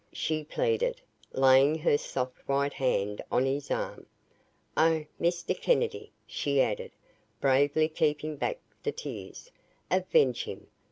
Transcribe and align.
she 0.13 0.43
pleaded, 0.43 0.99
laying 1.31 1.77
her 1.77 1.95
soft 1.95 2.39
white 2.47 2.73
hand 2.73 3.21
on 3.31 3.45
his 3.45 3.69
arm. 3.69 4.07
"Oh, 4.75 5.05
Mr. 5.21 5.55
Kennedy," 5.61 6.11
she 6.25 6.59
added, 6.59 6.89
bravely 7.39 7.87
keeping 7.87 8.35
back 8.35 8.57
the 8.81 8.91
tears, 8.91 9.51
"avenge 9.91 10.45
him! 10.45 10.65